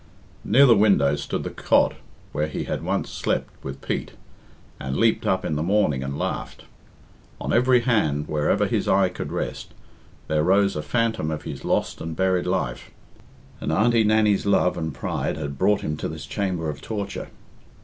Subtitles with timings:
[0.43, 1.93] Near the window stood the cot
[2.31, 4.13] where he had once slept with Pete,
[4.79, 6.63] and leaped up in the morning and laughed.
[7.39, 9.75] On every hand, wherever his eye could rest,
[10.27, 12.89] there rose a phantom of his lost and buried life.
[13.59, 17.27] And Auntie Nannie's love and pride had brought him to this chamber of torture!